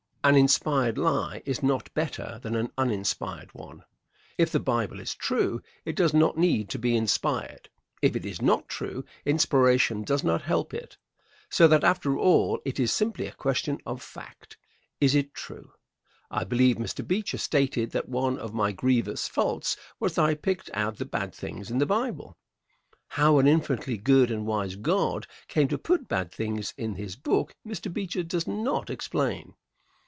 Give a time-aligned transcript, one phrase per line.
[0.23, 3.83] An inspired lie is not better than an uninspired one.
[4.37, 7.71] If the Bible is true it does not need to be inspired.
[8.03, 10.95] If it is not true, inspiration does not help it.
[11.49, 14.57] So that after all it is simply a question of fact.
[14.99, 15.71] Is it true?
[16.29, 17.05] I believe Mr.
[17.05, 21.33] Beecher stated that one of my grievous faults was that I picked out the bad
[21.33, 22.37] things in the Bible.
[23.07, 27.55] How an infinitely good and wise God came to put bad things in his book
[27.67, 27.91] Mr.
[27.91, 29.55] Beecher does not explain.